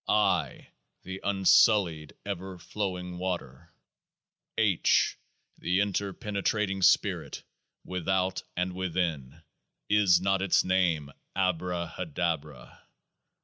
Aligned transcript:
I. 0.09 0.69
the 1.03 1.21
unsullied 1.23 2.13
ever 2.25 2.57
flowing 2.57 3.19
water. 3.19 3.71
H. 4.57 5.15
the 5.59 5.79
interpenetrating 5.79 6.81
Spirit, 6.81 7.43
without 7.85 8.41
and 8.57 8.73
within. 8.73 9.43
Is 9.91 10.19
not 10.19 10.41
its 10.41 10.63
name 10.63 11.11
ABRAHADABRA? 11.35 12.79